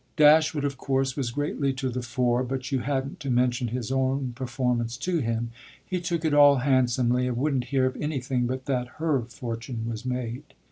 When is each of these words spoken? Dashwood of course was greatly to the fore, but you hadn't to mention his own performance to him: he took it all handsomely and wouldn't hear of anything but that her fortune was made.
Dashwood 0.17 0.65
of 0.65 0.77
course 0.79 1.15
was 1.15 1.29
greatly 1.29 1.73
to 1.73 1.87
the 1.89 2.01
fore, 2.01 2.43
but 2.43 2.71
you 2.71 2.79
hadn't 2.79 3.19
to 3.19 3.29
mention 3.29 3.67
his 3.67 3.91
own 3.91 4.33
performance 4.35 4.97
to 4.97 5.19
him: 5.19 5.51
he 5.85 6.01
took 6.01 6.25
it 6.25 6.33
all 6.33 6.55
handsomely 6.55 7.27
and 7.27 7.37
wouldn't 7.37 7.65
hear 7.65 7.85
of 7.85 7.95
anything 7.97 8.47
but 8.47 8.65
that 8.65 8.87
her 8.97 9.21
fortune 9.21 9.87
was 9.87 10.03
made. 10.03 10.55